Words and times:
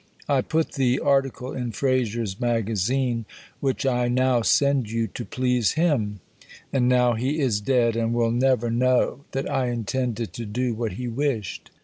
I 0.27 0.41
put 0.41 0.71
the 0.71 0.99
article 0.99 1.53
in 1.53 1.73
Fraser's 1.73 2.39
Magazine 2.39 3.25
(which 3.59 3.85
I 3.85 4.07
now 4.07 4.41
send 4.41 4.89
you) 4.89 5.05
to 5.05 5.23
please 5.23 5.73
him. 5.73 6.21
And 6.73 6.89
now 6.89 7.13
he 7.13 7.39
is 7.39 7.61
dead, 7.61 7.95
and 7.95 8.11
will 8.11 8.31
never 8.31 8.71
know 8.71 9.25
that 9.33 9.47
I 9.47 9.67
intended 9.67 10.33
to 10.33 10.45
do 10.47 10.73
what 10.73 10.93
he 10.93 11.07
wished. 11.07 11.69